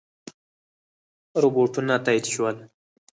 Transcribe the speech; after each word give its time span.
رپوټونه 1.43 1.95
تایید 2.05 2.25
شول. 2.33 2.57